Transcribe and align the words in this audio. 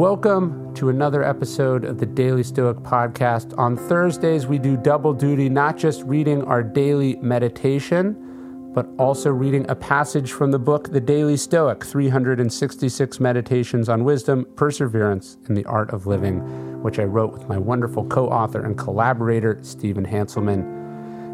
Welcome 0.00 0.72
to 0.76 0.88
another 0.88 1.22
episode 1.22 1.84
of 1.84 1.98
the 1.98 2.06
Daily 2.06 2.42
Stoic 2.42 2.78
Podcast. 2.78 3.52
On 3.58 3.76
Thursdays, 3.76 4.46
we 4.46 4.58
do 4.58 4.74
double 4.78 5.12
duty, 5.12 5.50
not 5.50 5.76
just 5.76 6.02
reading 6.04 6.42
our 6.44 6.62
daily 6.62 7.16
meditation, 7.16 8.72
but 8.74 8.88
also 8.98 9.28
reading 9.28 9.68
a 9.68 9.74
passage 9.74 10.32
from 10.32 10.52
the 10.52 10.58
book 10.58 10.90
The 10.90 11.02
Daily 11.02 11.36
Stoic 11.36 11.84
366 11.84 13.20
Meditations 13.20 13.90
on 13.90 14.02
Wisdom, 14.02 14.46
Perseverance, 14.56 15.36
and 15.44 15.54
the 15.54 15.66
Art 15.66 15.90
of 15.90 16.06
Living, 16.06 16.40
which 16.82 16.98
I 16.98 17.04
wrote 17.04 17.34
with 17.34 17.46
my 17.46 17.58
wonderful 17.58 18.06
co 18.06 18.26
author 18.26 18.64
and 18.64 18.78
collaborator, 18.78 19.58
Stephen 19.60 20.06
Hanselman. 20.06 20.62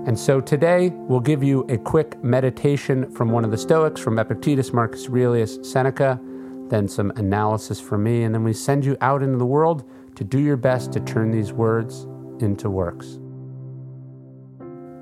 And 0.08 0.18
so 0.18 0.40
today, 0.40 0.88
we'll 0.88 1.20
give 1.20 1.44
you 1.44 1.60
a 1.68 1.78
quick 1.78 2.20
meditation 2.24 3.12
from 3.12 3.30
one 3.30 3.44
of 3.44 3.52
the 3.52 3.58
Stoics, 3.58 4.00
from 4.00 4.18
Epictetus, 4.18 4.72
Marcus 4.72 5.08
Aurelius, 5.08 5.60
Seneca 5.62 6.20
then 6.68 6.88
some 6.88 7.10
analysis 7.16 7.80
from 7.80 8.02
me, 8.04 8.24
and 8.24 8.34
then 8.34 8.44
we 8.44 8.52
send 8.52 8.84
you 8.84 8.96
out 9.00 9.22
into 9.22 9.38
the 9.38 9.46
world 9.46 9.88
to 10.16 10.24
do 10.24 10.38
your 10.38 10.56
best 10.56 10.92
to 10.92 11.00
turn 11.00 11.30
these 11.30 11.52
words 11.52 12.06
into 12.40 12.68
works. 12.70 13.18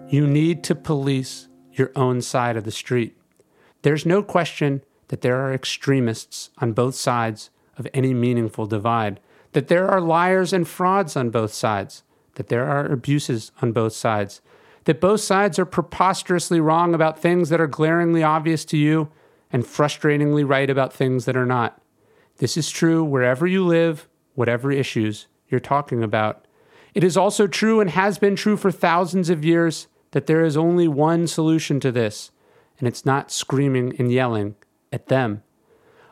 You 0.09 0.27
need 0.27 0.63
to 0.65 0.75
police 0.75 1.49
your 1.73 1.91
own 1.97 2.21
side 2.21 2.57
of 2.57 2.65
the 2.65 2.71
street. 2.71 3.17
There's 3.83 4.07
no 4.07 4.23
question 4.23 4.83
that 5.09 5.23
there 5.23 5.41
are 5.41 5.53
extremists 5.53 6.51
on 6.59 6.73
both 6.73 6.95
sides 6.95 7.51
of 7.77 7.89
any 7.93 8.15
meaningful 8.15 8.67
divide, 8.67 9.21
that 9.53 9.69
there 9.69 9.89
are 9.89 10.01
liars 10.01 10.53
and 10.53 10.67
frauds 10.67 11.17
on 11.17 11.31
both 11.31 11.53
sides, 11.53 12.03
that 12.35 12.49
there 12.49 12.65
are 12.65 12.87
abuses 12.87 13.53
on 13.63 13.73
both 13.73 13.93
sides, 13.93 14.41
that 14.85 15.01
both 15.01 15.21
sides 15.21 15.59
are 15.59 15.65
preposterously 15.65 16.61
wrong 16.61 16.95
about 16.95 17.19
things 17.19 17.49
that 17.49 17.61
are 17.61 17.67
glaringly 17.67 18.23
obvious 18.23 18.65
to 18.67 18.77
you 18.77 19.11
and 19.55 19.65
frustratingly 19.65 20.47
right 20.47 20.69
about 20.69 20.93
things 20.93 21.27
that 21.27 21.37
are 21.37 21.47
not. 21.47 21.81
This 22.39 22.57
is 22.57 22.71
true 22.71 23.05
wherever 23.05 23.47
you 23.47 23.65
live, 23.65 24.09
whatever 24.35 24.73
issues 24.73 25.29
you're 25.49 25.61
talking 25.61 26.03
about. 26.03 26.49
It 26.93 27.05
is 27.05 27.17
also 27.17 27.47
true 27.47 27.81
and 27.81 27.89
has 27.91 28.19
been 28.19 28.35
true 28.35 28.57
for 28.57 28.73
thousands 28.73 29.31
of 29.31 29.45
years 29.45 29.87
that 30.11 30.27
there 30.27 30.45
is 30.45 30.57
only 30.57 30.89
one 30.89 31.29
solution 31.29 31.79
to 31.79 31.93
this, 31.93 32.33
and 32.81 32.89
it's 32.89 33.07
not 33.07 33.31
screaming 33.31 33.95
and 33.97 34.11
yelling 34.11 34.57
at 34.93 35.07
them. 35.07 35.45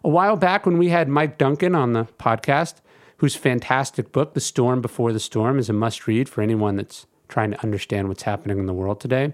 A 0.04 0.08
while 0.08 0.36
back, 0.36 0.64
when 0.64 0.78
we 0.78 0.90
had 0.90 1.08
Mike 1.08 1.36
Duncan 1.36 1.74
on 1.74 1.94
the 1.94 2.04
podcast, 2.20 2.74
whose 3.16 3.34
fantastic 3.34 4.12
book, 4.12 4.34
The 4.34 4.40
Storm 4.40 4.80
Before 4.80 5.12
the 5.12 5.18
Storm, 5.18 5.58
is 5.58 5.68
a 5.68 5.72
must 5.72 6.06
read 6.06 6.28
for 6.28 6.42
anyone 6.42 6.76
that's 6.76 7.06
trying 7.26 7.50
to 7.50 7.62
understand 7.64 8.06
what's 8.06 8.22
happening 8.22 8.60
in 8.60 8.66
the 8.66 8.72
world 8.72 9.00
today, 9.00 9.32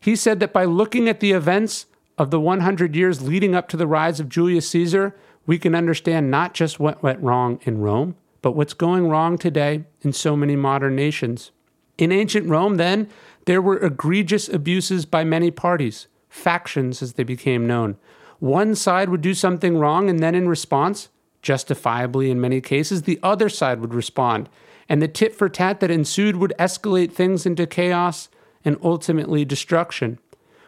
he 0.00 0.16
said 0.16 0.40
that 0.40 0.54
by 0.54 0.64
looking 0.64 1.10
at 1.10 1.20
the 1.20 1.32
events 1.32 1.84
of 2.20 2.30
the 2.30 2.38
100 2.38 2.94
years 2.94 3.22
leading 3.22 3.54
up 3.54 3.66
to 3.66 3.78
the 3.78 3.86
rise 3.86 4.20
of 4.20 4.28
Julius 4.28 4.68
Caesar, 4.68 5.16
we 5.46 5.58
can 5.58 5.74
understand 5.74 6.30
not 6.30 6.52
just 6.52 6.78
what 6.78 7.02
went 7.02 7.18
wrong 7.22 7.58
in 7.62 7.80
Rome, 7.80 8.14
but 8.42 8.52
what's 8.52 8.74
going 8.74 9.08
wrong 9.08 9.38
today 9.38 9.84
in 10.02 10.12
so 10.12 10.36
many 10.36 10.54
modern 10.54 10.94
nations. 10.94 11.50
In 11.96 12.12
ancient 12.12 12.46
Rome, 12.46 12.76
then, 12.76 13.08
there 13.46 13.62
were 13.62 13.78
egregious 13.78 14.50
abuses 14.50 15.06
by 15.06 15.24
many 15.24 15.50
parties, 15.50 16.08
factions 16.28 17.00
as 17.00 17.14
they 17.14 17.24
became 17.24 17.66
known. 17.66 17.96
One 18.38 18.74
side 18.74 19.08
would 19.08 19.22
do 19.22 19.32
something 19.32 19.78
wrong, 19.78 20.10
and 20.10 20.20
then 20.20 20.34
in 20.34 20.46
response, 20.46 21.08
justifiably 21.40 22.30
in 22.30 22.38
many 22.38 22.60
cases, 22.60 23.04
the 23.04 23.18
other 23.22 23.48
side 23.48 23.80
would 23.80 23.94
respond. 23.94 24.50
And 24.90 25.00
the 25.00 25.08
tit 25.08 25.34
for 25.34 25.48
tat 25.48 25.80
that 25.80 25.90
ensued 25.90 26.36
would 26.36 26.52
escalate 26.58 27.12
things 27.12 27.46
into 27.46 27.66
chaos 27.66 28.28
and 28.62 28.76
ultimately 28.82 29.46
destruction. 29.46 30.18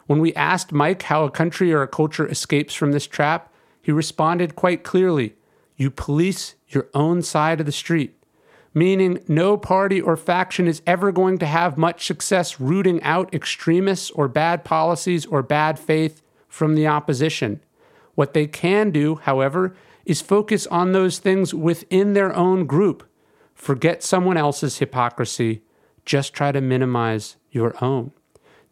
When 0.07 0.19
we 0.19 0.35
asked 0.35 0.73
Mike 0.73 1.03
how 1.03 1.25
a 1.25 1.31
country 1.31 1.73
or 1.73 1.83
a 1.83 1.89
culture 1.89 2.29
escapes 2.29 2.75
from 2.75 2.93
this 2.93 3.07
trap, 3.07 3.53
he 3.81 3.93
responded 3.93 4.57
quite 4.57 4.85
clearly 4.85 5.35
You 5.77 5.91
police 5.91 6.55
your 6.69 6.89
own 6.95 7.23
side 7.23 7.61
of 7.61 7.67
the 7.67 7.73
street. 7.73 8.17
Meaning, 8.75 9.23
no 9.29 9.59
party 9.59 10.01
or 10.01 10.17
faction 10.17 10.67
is 10.67 10.81
ever 10.87 11.13
going 11.13 11.37
to 11.39 11.47
have 11.47 11.77
much 11.77 12.07
success 12.07 12.59
rooting 12.59 13.03
out 13.03 13.35
extremists 13.35 14.11
or 14.13 14.29
bad 14.29 14.65
policies 14.65 15.27
or 15.27 15.43
bad 15.43 15.79
faith 15.79 16.23
from 16.49 16.75
the 16.75 16.87
opposition. 16.87 17.61
What 18.15 18.33
they 18.33 18.47
can 18.47 18.91
do, 18.91 19.17
however, 19.17 19.75
is 20.07 20.23
focus 20.23 20.67
on 20.69 20.93
those 20.93 21.19
things 21.19 21.53
within 21.53 22.15
their 22.15 22.35
own 22.35 22.67
group. 22.67 23.07
Forget 23.55 24.03
someone 24.03 24.37
else's 24.37 24.79
hypocrisy, 24.79 25.63
just 26.05 26.33
try 26.33 26.51
to 26.51 26.61
minimize 26.61 27.37
your 27.51 27.75
own. 27.85 28.13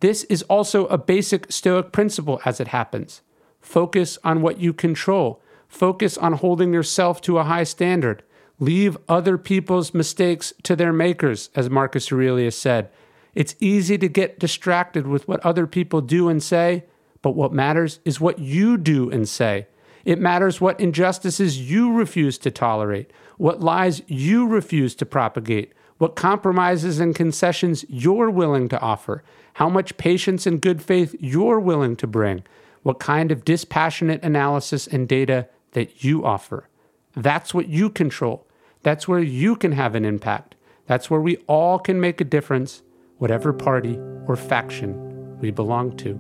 This 0.01 0.25
is 0.25 0.43
also 0.45 0.87
a 0.87 0.99
basic 0.99 1.53
Stoic 1.53 1.93
principle 1.93 2.41
as 2.45 2.59
it 2.59 2.69
happens. 2.69 3.21
Focus 3.61 4.19
on 4.25 4.43
what 4.43 4.59
you 4.59 4.73
control. 4.73 5.43
Focus 5.69 6.19
on 6.19 6.33
holding 6.35 6.73
yourself 6.73 7.21
to 7.23 7.39
a 7.39 7.45
high 7.45 7.65
standard. 7.65 8.23
Leave 8.59 8.97
other 9.09 9.39
people's 9.39 9.95
mistakes 9.95 10.53
to 10.63 10.75
their 10.75 10.93
makers, 10.93 11.51
as 11.55 11.71
Marcus 11.71 12.11
Aurelius 12.11 12.59
said. 12.59 12.91
It's 13.35 13.55
easy 13.61 13.97
to 13.99 14.09
get 14.09 14.39
distracted 14.39 15.07
with 15.07 15.29
what 15.29 15.45
other 15.45 15.67
people 15.67 16.01
do 16.01 16.29
and 16.29 16.43
say, 16.43 16.85
but 17.23 17.37
what 17.37 17.53
matters 17.53 18.01
is 18.05 18.21
what 18.21 18.39
you 18.39 18.77
do 18.77 19.11
and 19.11 19.29
say. 19.29 19.67
It 20.05 20.19
matters 20.19 20.61
what 20.61 20.81
injustices 20.81 21.71
you 21.71 21.93
refuse 21.93 22.39
to 22.39 22.51
tolerate, 22.51 23.13
what 23.37 23.61
lies 23.61 24.03
you 24.07 24.47
refuse 24.47 24.95
to 24.97 25.07
propagate, 25.07 25.73
what 26.01 26.17
compromises 26.17 26.99
and 26.99 27.15
concessions 27.15 27.85
you're 27.87 28.31
willing 28.31 28.71
to 28.71 28.81
offer, 28.81 29.23
how 29.53 29.69
much 29.69 29.99
patience 29.99 30.47
and 30.47 30.63
good 30.63 30.81
faith 30.81 31.15
you're 31.21 31.61
willing 31.61 31.95
to 31.95 32.07
bring, 32.07 32.43
what 32.83 32.99
kind 32.99 33.31
of 33.31 33.45
dispassionate 33.45 34.25
analysis 34.25 34.87
and 34.87 35.07
data 35.07 35.47
that 35.73 36.03
you 36.03 36.25
offer. 36.25 36.67
That's 37.15 37.53
what 37.53 37.69
you 37.69 37.91
control. 37.91 38.47
That's 38.83 39.07
where 39.07 39.21
you 39.21 39.57
can 39.57 39.73
have 39.73 39.95
an 39.95 40.07
impact. 40.07 40.55
That's 40.87 41.11
where 41.11 41.21
we 41.21 41.37
all 41.47 41.79
can 41.79 42.01
make 42.01 42.19
a 42.23 42.25
difference, 42.25 42.81
whatever 43.19 43.53
party 43.53 43.99
or 44.27 44.37
faction 44.37 45.39
we 45.39 45.51
belong 45.51 45.99
to. 45.99 46.19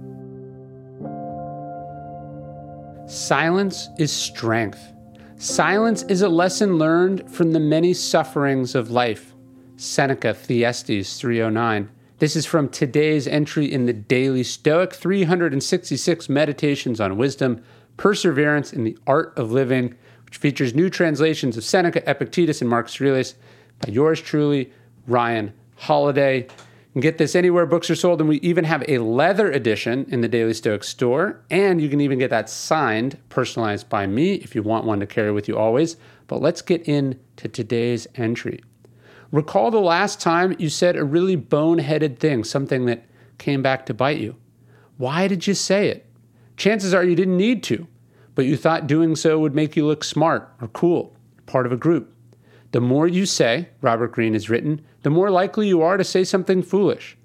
Silence 3.08 3.88
is 3.98 4.12
strength. 4.12 4.92
Silence 5.36 6.02
is 6.02 6.20
a 6.20 6.28
lesson 6.28 6.76
learned 6.76 7.32
from 7.32 7.52
the 7.52 7.60
many 7.60 7.94
sufferings 7.94 8.74
of 8.74 8.90
life. 8.90 9.29
Seneca, 9.80 10.34
Thyestes 10.34 11.18
309. 11.18 11.88
This 12.18 12.36
is 12.36 12.44
from 12.44 12.68
today's 12.68 13.26
entry 13.26 13.64
in 13.64 13.86
the 13.86 13.94
Daily 13.94 14.42
Stoic 14.42 14.92
366 14.92 16.28
Meditations 16.28 17.00
on 17.00 17.16
Wisdom, 17.16 17.62
Perseverance 17.96 18.74
in 18.74 18.84
the 18.84 18.98
Art 19.06 19.32
of 19.38 19.52
Living, 19.52 19.94
which 20.26 20.36
features 20.36 20.74
new 20.74 20.90
translations 20.90 21.56
of 21.56 21.64
Seneca, 21.64 22.08
Epictetus, 22.08 22.60
and 22.60 22.68
Marcus 22.68 23.00
Aurelius 23.00 23.36
by 23.80 23.90
yours 23.90 24.20
truly, 24.20 24.70
Ryan 25.06 25.54
Holiday. 25.76 26.40
You 26.40 26.92
can 26.92 27.00
get 27.00 27.16
this 27.16 27.34
anywhere 27.34 27.64
books 27.64 27.88
are 27.88 27.96
sold, 27.96 28.20
and 28.20 28.28
we 28.28 28.36
even 28.40 28.64
have 28.64 28.84
a 28.86 28.98
leather 28.98 29.50
edition 29.50 30.04
in 30.10 30.20
the 30.20 30.28
Daily 30.28 30.52
Stoic 30.52 30.84
store. 30.84 31.40
And 31.48 31.80
you 31.80 31.88
can 31.88 32.02
even 32.02 32.18
get 32.18 32.28
that 32.28 32.50
signed, 32.50 33.16
personalized 33.30 33.88
by 33.88 34.06
me 34.06 34.34
if 34.34 34.54
you 34.54 34.62
want 34.62 34.84
one 34.84 35.00
to 35.00 35.06
carry 35.06 35.32
with 35.32 35.48
you 35.48 35.56
always. 35.56 35.96
But 36.26 36.42
let's 36.42 36.60
get 36.60 36.82
into 36.82 37.48
today's 37.48 38.06
entry. 38.16 38.60
Recall 39.32 39.70
the 39.70 39.78
last 39.78 40.20
time 40.20 40.56
you 40.58 40.68
said 40.68 40.96
a 40.96 41.04
really 41.04 41.36
boneheaded 41.36 42.18
thing, 42.18 42.42
something 42.42 42.86
that 42.86 43.04
came 43.38 43.62
back 43.62 43.86
to 43.86 43.94
bite 43.94 44.18
you. 44.18 44.36
Why 44.96 45.28
did 45.28 45.46
you 45.46 45.54
say 45.54 45.88
it? 45.88 46.06
Chances 46.56 46.92
are 46.92 47.04
you 47.04 47.14
didn't 47.14 47.36
need 47.36 47.62
to, 47.64 47.86
but 48.34 48.44
you 48.44 48.56
thought 48.56 48.86
doing 48.86 49.14
so 49.14 49.38
would 49.38 49.54
make 49.54 49.76
you 49.76 49.86
look 49.86 50.02
smart 50.02 50.52
or 50.60 50.68
cool, 50.68 51.16
part 51.46 51.64
of 51.64 51.72
a 51.72 51.76
group. 51.76 52.12
The 52.72 52.80
more 52.80 53.06
you 53.06 53.24
say, 53.24 53.68
Robert 53.80 54.12
Greene 54.12 54.34
has 54.34 54.50
written, 54.50 54.84
the 55.02 55.10
more 55.10 55.30
likely 55.30 55.68
you 55.68 55.80
are 55.80 55.96
to 55.96 56.04
say 56.04 56.24
something 56.24 56.62
foolish. 56.62 57.16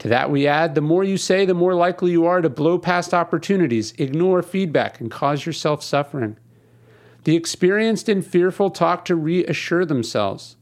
To 0.00 0.08
that 0.08 0.30
we 0.30 0.48
add, 0.48 0.74
the 0.74 0.80
more 0.80 1.04
you 1.04 1.16
say, 1.16 1.44
the 1.44 1.54
more 1.54 1.74
likely 1.74 2.10
you 2.10 2.26
are 2.26 2.40
to 2.40 2.50
blow 2.50 2.76
past 2.76 3.14
opportunities, 3.14 3.92
ignore 3.98 4.42
feedback, 4.42 5.00
and 5.00 5.10
cause 5.10 5.46
yourself 5.46 5.82
suffering. 5.82 6.36
The 7.24 7.36
experienced 7.36 8.08
and 8.08 8.26
fearful 8.26 8.70
talk 8.70 9.04
to 9.04 9.14
reassure 9.14 9.84
themselves. 9.84 10.56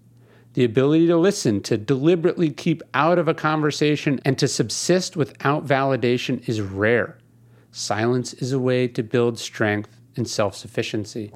The 0.55 0.64
ability 0.64 1.06
to 1.06 1.17
listen, 1.17 1.61
to 1.62 1.76
deliberately 1.76 2.50
keep 2.50 2.82
out 2.93 3.19
of 3.19 3.29
a 3.29 3.35
conversation, 3.35 4.20
and 4.25 4.37
to 4.38 4.49
subsist 4.49 5.17
without 5.17 5.64
validation 5.64 6.47
is 6.49 6.61
rare. 6.61 7.19
Silence 7.70 8.32
is 8.35 8.52
a 8.52 8.58
way 8.58 8.88
to 8.88 9.02
build 9.02 9.38
strength 9.38 9.97
and 10.17 10.29
self 10.29 10.56
sufficiency. 10.56 11.32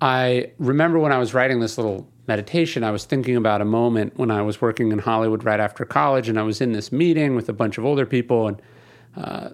I 0.00 0.52
remember 0.58 0.98
when 0.98 1.12
I 1.12 1.18
was 1.18 1.34
writing 1.34 1.60
this 1.60 1.76
little 1.76 2.08
meditation, 2.26 2.84
I 2.84 2.90
was 2.90 3.04
thinking 3.04 3.36
about 3.36 3.60
a 3.60 3.64
moment 3.64 4.16
when 4.16 4.30
I 4.30 4.42
was 4.42 4.60
working 4.60 4.92
in 4.92 4.98
Hollywood 4.98 5.44
right 5.44 5.60
after 5.60 5.84
college, 5.84 6.28
and 6.28 6.38
I 6.38 6.42
was 6.42 6.60
in 6.60 6.72
this 6.72 6.92
meeting 6.92 7.34
with 7.34 7.48
a 7.48 7.52
bunch 7.52 7.78
of 7.78 7.84
older 7.84 8.06
people 8.06 8.48
and 8.48 8.62
uh, 9.16 9.50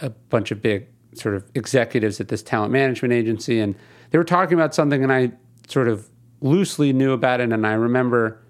a 0.00 0.10
bunch 0.10 0.50
of 0.50 0.62
big 0.62 0.86
sort 1.14 1.34
of 1.34 1.44
executives 1.54 2.20
at 2.20 2.28
this 2.28 2.42
talent 2.42 2.72
management 2.72 3.12
agency, 3.12 3.60
and 3.60 3.76
they 4.10 4.18
were 4.18 4.24
talking 4.24 4.54
about 4.54 4.74
something, 4.74 5.02
and 5.02 5.12
I 5.12 5.32
sort 5.68 5.88
of 5.88 6.08
loosely 6.42 6.92
knew 6.92 7.12
about 7.12 7.40
it, 7.40 7.52
and 7.52 7.66
I 7.66 7.72
remember 7.72 8.42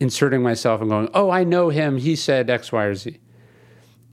inserting 0.00 0.42
myself 0.42 0.80
and 0.80 0.90
going, 0.90 1.08
"Oh, 1.14 1.30
I 1.30 1.44
know 1.44 1.68
him. 1.68 1.98
He 1.98 2.16
said 2.16 2.48
X, 2.48 2.72
Y, 2.72 2.84
or 2.84 2.94
Z." 2.94 3.18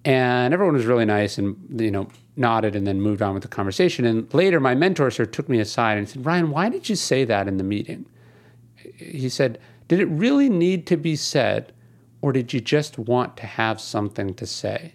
And 0.06 0.54
everyone 0.54 0.76
was 0.76 0.86
really 0.86 1.06
nice 1.06 1.38
and 1.38 1.58
you 1.80 1.92
know 1.92 2.08
nodded 2.36 2.76
and 2.76 2.88
then 2.88 3.02
moved 3.02 3.22
on 3.22 3.34
with 3.34 3.44
the 3.44 3.50
conversation. 3.50 4.06
And 4.06 4.34
later, 4.34 4.60
my 4.60 4.76
mentor 4.76 5.12
sort 5.12 5.30
of 5.30 5.34
took 5.34 5.50
me 5.50 5.60
aside 5.60 5.98
and 5.98 6.08
said, 6.08 6.26
"Ryan, 6.26 6.52
why 6.52 6.70
did 6.70 6.90
you 6.90 6.96
say 6.96 7.26
that 7.26 7.48
in 7.48 7.58
the 7.58 7.64
meeting?" 7.64 8.06
He 8.96 9.30
said, 9.30 9.60
"Did 9.88 10.00
it 10.00 10.08
really 10.08 10.50
need 10.50 10.86
to 10.88 10.98
be 10.98 11.16
said, 11.16 11.74
or 12.22 12.32
did 12.32 12.54
you 12.54 12.62
just 12.62 12.98
want 12.98 13.38
to 13.38 13.46
have 13.46 13.80
something 13.82 14.34
to 14.36 14.46
say?" 14.46 14.94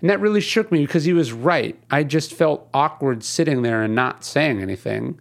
And 0.00 0.10
that 0.10 0.20
really 0.20 0.40
shook 0.40 0.70
me 0.70 0.80
because 0.80 1.04
he 1.04 1.12
was 1.12 1.32
right. 1.32 1.78
I 1.90 2.02
just 2.02 2.34
felt 2.34 2.68
awkward 2.74 3.22
sitting 3.22 3.62
there 3.62 3.82
and 3.82 3.94
not 3.94 4.24
saying 4.24 4.60
anything. 4.60 5.18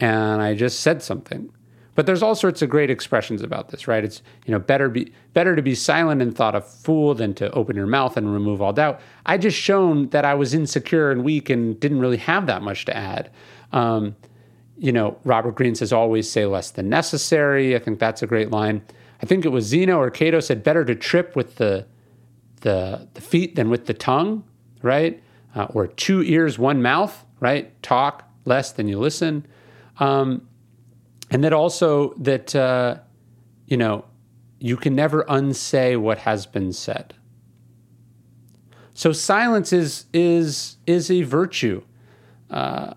And 0.00 0.40
I 0.40 0.54
just 0.54 0.80
said 0.80 1.02
something. 1.02 1.50
But 1.98 2.06
there's 2.06 2.22
all 2.22 2.36
sorts 2.36 2.62
of 2.62 2.70
great 2.70 2.90
expressions 2.90 3.42
about 3.42 3.70
this, 3.70 3.88
right? 3.88 4.04
It's 4.04 4.22
you 4.46 4.52
know 4.52 4.60
better 4.60 4.88
be 4.88 5.12
better 5.34 5.56
to 5.56 5.62
be 5.62 5.74
silent 5.74 6.22
and 6.22 6.32
thought 6.32 6.54
a 6.54 6.60
fool 6.60 7.12
than 7.12 7.34
to 7.34 7.50
open 7.50 7.74
your 7.74 7.88
mouth 7.88 8.16
and 8.16 8.32
remove 8.32 8.62
all 8.62 8.72
doubt. 8.72 9.00
I 9.26 9.36
just 9.36 9.58
shown 9.58 10.08
that 10.10 10.24
I 10.24 10.34
was 10.34 10.54
insecure 10.54 11.10
and 11.10 11.24
weak 11.24 11.50
and 11.50 11.80
didn't 11.80 11.98
really 11.98 12.18
have 12.18 12.46
that 12.46 12.62
much 12.62 12.84
to 12.84 12.96
add. 12.96 13.32
Um, 13.72 14.14
you 14.76 14.92
know, 14.92 15.18
Robert 15.24 15.56
Greene 15.56 15.74
says 15.74 15.92
always 15.92 16.30
say 16.30 16.46
less 16.46 16.70
than 16.70 16.88
necessary. 16.88 17.74
I 17.74 17.80
think 17.80 17.98
that's 17.98 18.22
a 18.22 18.28
great 18.28 18.52
line. 18.52 18.80
I 19.20 19.26
think 19.26 19.44
it 19.44 19.48
was 19.48 19.64
Zeno 19.64 19.98
or 19.98 20.08
Cato 20.08 20.38
said 20.38 20.62
better 20.62 20.84
to 20.84 20.94
trip 20.94 21.34
with 21.34 21.56
the 21.56 21.84
the 22.60 23.08
the 23.14 23.20
feet 23.20 23.56
than 23.56 23.70
with 23.70 23.86
the 23.86 23.94
tongue, 23.94 24.44
right? 24.82 25.20
Uh, 25.52 25.66
or 25.70 25.88
two 25.88 26.22
ears, 26.22 26.60
one 26.60 26.80
mouth, 26.80 27.24
right? 27.40 27.82
Talk 27.82 28.22
less 28.44 28.70
than 28.70 28.86
you 28.86 29.00
listen. 29.00 29.44
Um, 29.98 30.42
and 31.30 31.44
that 31.44 31.52
also 31.52 32.14
that 32.14 32.54
uh, 32.54 32.98
you 33.66 33.76
know 33.76 34.04
you 34.58 34.76
can 34.76 34.94
never 34.94 35.24
unsay 35.28 35.96
what 35.96 36.18
has 36.18 36.46
been 36.46 36.72
said. 36.72 37.14
So 38.94 39.12
silence 39.12 39.72
is 39.72 40.06
is 40.12 40.76
is 40.86 41.10
a 41.10 41.22
virtue. 41.22 41.82
Uh, 42.50 42.94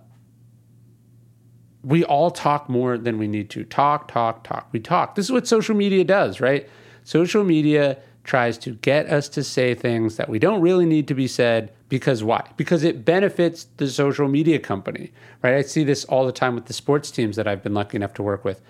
we 1.84 2.04
all 2.04 2.32
talk 2.32 2.70
more 2.70 2.98
than 2.98 3.18
we 3.18 3.28
need 3.28 3.50
to. 3.52 3.64
Talk, 3.64 4.12
talk, 4.12 4.44
talk. 4.44 4.70
We 4.72 4.80
talk. 4.80 5.16
This 5.16 5.26
is 5.26 5.32
what 5.32 5.48
social 5.48 5.76
media 5.76 6.04
does, 6.04 6.40
right? 6.40 6.70
Social 7.04 7.44
media 7.44 7.98
tries 8.24 8.58
to 8.60 8.76
get 8.76 9.08
us 9.08 9.28
to 9.30 9.44
say 9.44 9.74
things 9.74 10.18
that 10.18 10.30
we 10.30 10.38
don't 10.38 10.62
really 10.62 10.86
need 10.86 11.08
to 11.08 11.16
be 11.16 11.28
said 11.28 11.74
because 11.92 12.24
why? 12.24 12.48
Because 12.56 12.86
it 12.86 13.04
benefits 13.04 13.66
the 13.76 13.90
social 13.90 14.30
media 14.30 14.60
company, 14.60 15.12
right? 15.44 15.56
I 15.56 15.62
see 15.62 15.84
this 15.84 16.06
all 16.06 16.26
the 16.26 16.32
time 16.32 16.56
with 16.56 16.68
the 16.68 16.74
sports 16.74 17.12
teams 17.12 17.36
that 17.36 17.50
I've 17.50 17.62
been 17.62 17.74
lucky 17.74 17.98
enough 17.98 18.14
to 18.14 18.24
work 18.24 18.46
with. 18.46 18.62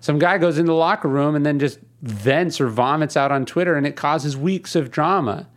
Some 0.00 0.18
guy 0.18 0.36
goes 0.36 0.58
in 0.58 0.66
the 0.66 0.74
locker 0.74 1.08
room 1.08 1.34
and 1.34 1.46
then 1.46 1.58
just 1.58 1.78
vents 2.02 2.60
or 2.60 2.68
vomits 2.68 3.16
out 3.16 3.32
on 3.32 3.46
Twitter 3.46 3.76
and 3.76 3.86
it 3.86 3.96
causes 3.96 4.36
weeks 4.36 4.76
of 4.76 4.90
drama. 4.90 5.48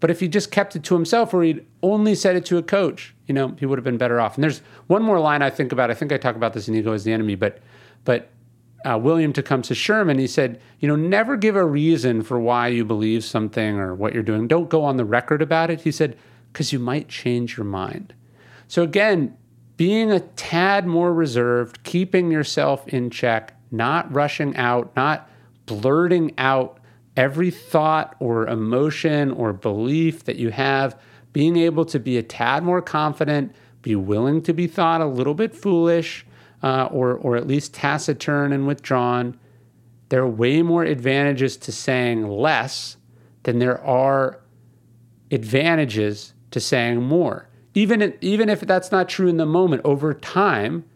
But 0.00 0.10
if 0.10 0.18
he 0.18 0.26
just 0.26 0.50
kept 0.50 0.74
it 0.74 0.82
to 0.82 0.94
himself 0.94 1.32
or 1.32 1.44
he'd 1.44 1.64
only 1.84 2.16
said 2.16 2.34
it 2.34 2.44
to 2.46 2.58
a 2.58 2.64
coach, 2.64 3.14
you 3.28 3.32
know, 3.32 3.54
he 3.60 3.64
would 3.64 3.78
have 3.78 3.84
been 3.84 3.96
better 3.96 4.20
off. 4.20 4.34
And 4.34 4.42
there's 4.42 4.60
one 4.88 5.04
more 5.04 5.20
line 5.20 5.42
I 5.42 5.50
think 5.50 5.70
about. 5.70 5.92
I 5.92 5.94
think 5.94 6.10
I 6.10 6.16
talk 6.16 6.34
about 6.34 6.52
this 6.52 6.66
in 6.66 6.74
Ego 6.74 6.92
is 6.94 7.04
the 7.04 7.12
Enemy, 7.12 7.36
but 7.36 7.60
but 8.04 8.28
uh, 8.84 8.98
William 8.98 9.32
Tecumseh 9.32 9.74
Sherman, 9.74 10.18
he 10.18 10.26
said, 10.26 10.60
you 10.80 10.88
know, 10.88 10.96
never 10.96 11.36
give 11.36 11.54
a 11.54 11.64
reason 11.64 12.22
for 12.22 12.40
why 12.40 12.66
you 12.66 12.84
believe 12.84 13.22
something 13.22 13.78
or 13.78 13.94
what 13.94 14.14
you're 14.14 14.24
doing. 14.24 14.48
Don't 14.48 14.68
go 14.68 14.82
on 14.82 14.96
the 14.96 15.04
record 15.04 15.42
about 15.42 15.70
it. 15.70 15.82
He 15.82 15.92
said, 15.92 16.16
because 16.56 16.72
you 16.72 16.78
might 16.78 17.06
change 17.06 17.58
your 17.58 17.66
mind. 17.66 18.14
So, 18.66 18.82
again, 18.82 19.36
being 19.76 20.10
a 20.10 20.20
tad 20.20 20.86
more 20.86 21.12
reserved, 21.12 21.82
keeping 21.82 22.30
yourself 22.30 22.88
in 22.88 23.10
check, 23.10 23.52
not 23.70 24.10
rushing 24.10 24.56
out, 24.56 24.96
not 24.96 25.28
blurting 25.66 26.32
out 26.38 26.78
every 27.14 27.50
thought 27.50 28.16
or 28.20 28.46
emotion 28.46 29.32
or 29.32 29.52
belief 29.52 30.24
that 30.24 30.36
you 30.36 30.48
have, 30.48 30.98
being 31.34 31.58
able 31.58 31.84
to 31.84 32.00
be 32.00 32.16
a 32.16 32.22
tad 32.22 32.62
more 32.62 32.80
confident, 32.80 33.54
be 33.82 33.94
willing 33.94 34.40
to 34.40 34.54
be 34.54 34.66
thought 34.66 35.02
a 35.02 35.06
little 35.06 35.34
bit 35.34 35.54
foolish 35.54 36.24
uh, 36.62 36.86
or, 36.86 37.12
or 37.12 37.36
at 37.36 37.46
least 37.46 37.74
taciturn 37.74 38.50
and 38.50 38.66
withdrawn. 38.66 39.38
There 40.08 40.22
are 40.22 40.26
way 40.26 40.62
more 40.62 40.84
advantages 40.84 41.58
to 41.58 41.70
saying 41.70 42.26
less 42.26 42.96
than 43.42 43.58
there 43.58 43.78
are 43.84 44.40
advantages 45.30 46.32
to 46.56 46.60
saying 46.60 47.02
more. 47.02 47.46
Even, 47.74 48.14
even 48.22 48.48
if 48.48 48.60
that's 48.60 48.90
not 48.90 49.10
true 49.10 49.28
in 49.28 49.36
the 49.36 49.44
moment, 49.44 49.82
over 49.84 50.14
time, 50.14 50.86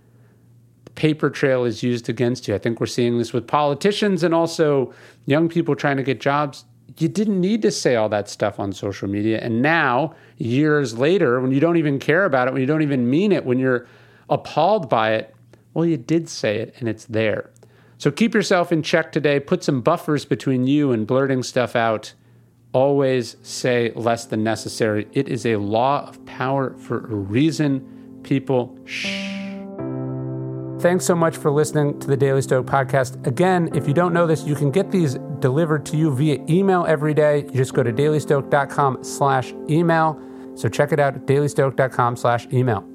the 0.87 0.91
paper 0.93 1.29
trail 1.29 1.67
is 1.67 1.83
used 1.83 2.09
against 2.09 2.49
you. 2.49 2.55
I 2.55 2.59
think 2.59 2.81
we're 2.81 2.87
seeing 2.87 3.19
this 3.19 3.35
with 3.35 3.47
politicians 3.47 4.23
and 4.23 4.35
also 4.35 4.95
young 5.27 5.51
people 5.51 5.77
trying 5.77 5.99
to 5.99 6.03
get 6.03 6.19
jobs. 6.19 6.65
You 6.97 7.09
didn't 7.09 7.39
need 7.39 7.61
to 7.61 7.71
say 7.71 7.95
all 7.95 8.09
that 8.09 8.31
stuff 8.31 8.59
on 8.59 8.73
social 8.73 9.07
media. 9.07 9.39
And 9.41 9.61
now, 9.61 10.15
years 10.39 10.97
later, 10.97 11.43
when 11.43 11.53
you 11.53 11.61
don't 11.61 11.77
even 11.77 11.99
care 11.99 12.25
about 12.25 12.49
it, 12.49 12.55
when 12.55 12.63
you 12.63 12.67
don't 12.67 12.81
even 12.81 13.11
mean 13.11 13.33
it, 13.33 13.45
when 13.45 13.59
you're 13.59 13.87
appalled 14.31 14.89
by 14.89 15.13
it, 15.13 15.35
well, 15.75 15.85
you 15.85 15.99
did 15.99 16.27
say 16.31 16.57
it 16.57 16.75
and 16.79 16.89
it's 16.89 17.05
there. 17.05 17.51
So 17.99 18.11
keep 18.11 18.33
yourself 18.33 18.73
in 18.73 18.83
check 18.83 19.13
today. 19.13 19.39
Put 19.41 19.63
some 19.63 19.83
buffers 19.83 20.25
between 20.25 20.67
you 20.67 20.91
and 20.91 21.07
blurting 21.07 21.43
stuff 21.43 21.77
out 21.77 22.15
always 22.73 23.37
say 23.43 23.93
less 23.95 24.27
than 24.27 24.45
necessary. 24.45 25.09
It 25.13 25.29
is 25.29 25.47
a 25.47 25.57
law 25.57 26.09
of 26.09 26.25
power 26.27 26.77
for 26.77 26.99
a 26.99 27.15
reason. 27.15 28.21
People, 28.23 28.79
shh. 28.85 29.31
Thanks 30.81 31.05
so 31.05 31.15
much 31.15 31.37
for 31.37 31.51
listening 31.51 31.99
to 32.01 32.07
the 32.07 32.17
Daily 32.17 32.41
Stoic 32.41 32.65
podcast. 32.65 33.27
Again, 33.27 33.69
if 33.75 33.87
you 33.87 33.93
don't 33.93 34.15
know 34.15 34.27
this, 34.27 34.45
you 34.45 34.55
can 34.55 34.71
get 34.71 34.91
these 34.91 35.19
delivered 35.41 35.85
to 35.87 35.97
you 35.97 36.15
via 36.15 36.43
email 36.49 36.87
every 36.87 37.13
day. 37.13 37.41
You 37.41 37.53
just 37.53 37.75
go 37.75 37.83
to 37.83 37.93
dailystoic.com 37.93 39.05
slash 39.05 39.53
email. 39.69 40.19
So 40.55 40.69
check 40.69 40.93
it 40.93 40.99
out 40.99 41.27
dailystoic.com 41.27 42.17
slash 42.17 42.47
email. 42.53 42.90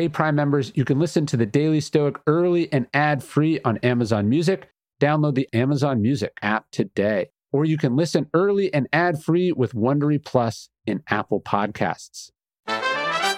Hey, 0.00 0.08
Prime 0.08 0.34
members, 0.34 0.72
you 0.74 0.86
can 0.86 0.98
listen 0.98 1.26
to 1.26 1.36
the 1.36 1.44
Daily 1.44 1.78
Stoic 1.78 2.16
early 2.26 2.72
and 2.72 2.86
ad 2.94 3.22
free 3.22 3.60
on 3.66 3.76
Amazon 3.82 4.30
Music. 4.30 4.70
Download 4.98 5.34
the 5.34 5.46
Amazon 5.52 6.00
Music 6.00 6.32
app 6.40 6.70
today. 6.72 7.28
Or 7.52 7.66
you 7.66 7.76
can 7.76 7.96
listen 7.96 8.30
early 8.32 8.72
and 8.72 8.88
ad 8.94 9.22
free 9.22 9.52
with 9.52 9.74
Wondery 9.74 10.24
Plus 10.24 10.70
in 10.86 11.02
Apple 11.10 11.42
Podcasts. 11.42 12.30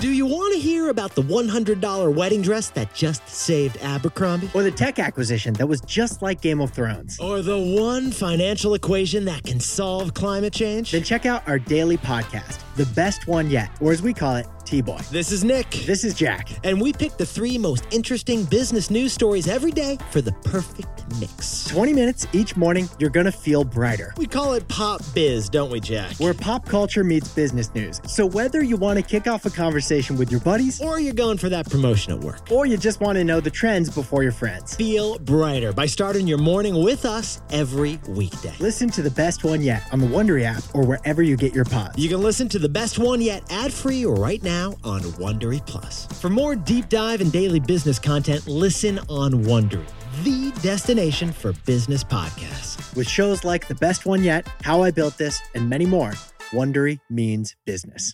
Do 0.02 0.10
you 0.10 0.26
want 0.26 0.52
to 0.54 0.60
hear 0.60 0.88
about 0.88 1.14
the 1.14 1.22
$100 1.22 2.14
wedding 2.14 2.42
dress 2.42 2.70
that 2.70 2.92
just 2.92 3.28
saved 3.28 3.76
Abercrombie? 3.82 4.50
Or 4.52 4.64
the 4.64 4.70
tech 4.70 4.98
acquisition 4.98 5.54
that 5.54 5.66
was 5.68 5.80
just 5.82 6.22
like 6.22 6.40
Game 6.40 6.60
of 6.60 6.72
Thrones? 6.72 7.20
Or 7.20 7.40
the 7.40 7.56
one 7.58 8.10
financial 8.10 8.74
equation 8.74 9.24
that 9.26 9.44
can 9.44 9.60
solve 9.60 10.12
climate 10.14 10.52
change? 10.52 10.90
Then 10.90 11.04
check 11.04 11.24
out 11.24 11.46
our 11.48 11.58
daily 11.58 11.98
podcast, 11.98 12.60
The 12.74 12.86
Best 12.86 13.28
One 13.28 13.48
Yet, 13.48 13.70
or 13.80 13.92
as 13.92 14.02
we 14.02 14.12
call 14.12 14.34
it, 14.34 14.46
T 14.72 14.80
Boy. 14.80 14.98
This 15.10 15.32
is 15.32 15.44
Nick. 15.44 15.68
This 15.84 16.02
is 16.02 16.14
Jack. 16.14 16.48
And 16.64 16.80
we 16.80 16.94
pick 16.94 17.18
the 17.18 17.26
three 17.26 17.58
most 17.58 17.84
interesting 17.90 18.44
business 18.44 18.88
news 18.88 19.12
stories 19.12 19.46
every 19.46 19.70
day 19.70 19.98
for 20.10 20.22
the 20.22 20.32
perfect 20.32 21.01
mix. 21.20 21.64
20 21.66 21.92
minutes 21.92 22.26
each 22.32 22.56
morning, 22.56 22.88
you're 22.98 23.10
going 23.10 23.26
to 23.26 23.32
feel 23.32 23.64
brighter. 23.64 24.14
We 24.16 24.26
call 24.26 24.54
it 24.54 24.66
Pop 24.68 25.00
Biz, 25.14 25.48
don't 25.48 25.70
we, 25.70 25.80
Jack? 25.80 26.16
Where 26.16 26.34
pop 26.34 26.66
culture 26.66 27.04
meets 27.04 27.28
business 27.28 27.74
news. 27.74 28.00
So 28.06 28.26
whether 28.26 28.62
you 28.62 28.76
want 28.76 28.98
to 28.98 29.04
kick 29.04 29.26
off 29.26 29.46
a 29.46 29.50
conversation 29.50 30.16
with 30.16 30.30
your 30.30 30.40
buddies, 30.40 30.80
or 30.80 31.00
you're 31.00 31.14
going 31.14 31.38
for 31.38 31.48
that 31.48 31.68
promotion 31.70 32.12
at 32.12 32.20
work, 32.20 32.50
or 32.50 32.66
you 32.66 32.76
just 32.76 33.00
want 33.00 33.16
to 33.16 33.24
know 33.24 33.40
the 33.40 33.50
trends 33.50 33.88
before 33.90 34.22
your 34.22 34.32
friends, 34.32 34.74
feel 34.74 35.18
brighter 35.18 35.72
by 35.72 35.86
starting 35.86 36.26
your 36.26 36.38
morning 36.38 36.82
with 36.82 37.04
us 37.04 37.40
every 37.50 37.98
weekday. 38.08 38.54
Listen 38.58 38.88
to 38.90 39.02
the 39.02 39.10
best 39.10 39.44
one 39.44 39.60
yet 39.60 39.82
on 39.92 40.00
the 40.00 40.06
Wondery 40.06 40.44
app 40.44 40.62
or 40.74 40.84
wherever 40.84 41.22
you 41.22 41.36
get 41.36 41.54
your 41.54 41.64
pods. 41.64 41.98
You 41.98 42.08
can 42.08 42.20
listen 42.22 42.48
to 42.50 42.58
the 42.58 42.68
best 42.68 42.98
one 42.98 43.20
yet 43.20 43.42
ad 43.50 43.72
free 43.72 44.04
right 44.04 44.42
now 44.42 44.76
on 44.84 45.00
Wondery 45.02 45.64
Plus. 45.66 46.06
For 46.20 46.30
more 46.30 46.54
deep 46.54 46.88
dive 46.88 47.20
and 47.20 47.32
daily 47.32 47.60
business 47.60 47.98
content, 47.98 48.46
listen 48.46 48.98
on 49.08 49.32
Wondery, 49.44 49.86
the 50.24 50.52
destination 50.62 51.32
for 51.32 51.52
business 51.66 52.04
podcasts. 52.04 52.94
With 52.96 53.08
shows 53.08 53.44
like 53.44 53.68
The 53.68 53.74
Best 53.74 54.06
One 54.06 54.22
Yet, 54.22 54.46
How 54.62 54.82
I 54.82 54.90
Built 54.90 55.18
This, 55.18 55.40
and 55.54 55.68
many 55.68 55.86
more, 55.86 56.12
Wondery 56.52 57.00
means 57.10 57.56
business. 57.64 58.10